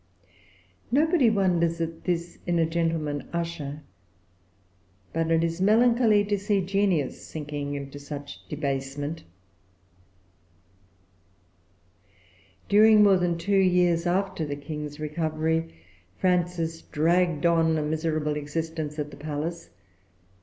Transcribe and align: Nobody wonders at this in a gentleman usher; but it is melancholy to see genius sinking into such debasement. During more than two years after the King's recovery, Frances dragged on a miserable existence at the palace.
Nobody 0.89 1.29
wonders 1.29 1.79
at 1.79 2.05
this 2.05 2.39
in 2.47 2.57
a 2.57 2.65
gentleman 2.65 3.29
usher; 3.31 3.83
but 5.13 5.29
it 5.29 5.43
is 5.43 5.61
melancholy 5.61 6.25
to 6.25 6.39
see 6.39 6.59
genius 6.65 7.23
sinking 7.23 7.75
into 7.75 7.99
such 7.99 8.39
debasement. 8.49 9.23
During 12.67 13.03
more 13.03 13.17
than 13.19 13.37
two 13.37 13.51
years 13.55 14.07
after 14.07 14.43
the 14.43 14.55
King's 14.55 14.99
recovery, 14.99 15.71
Frances 16.17 16.81
dragged 16.81 17.45
on 17.45 17.77
a 17.77 17.83
miserable 17.83 18.35
existence 18.35 18.97
at 18.97 19.11
the 19.11 19.17
palace. 19.17 19.69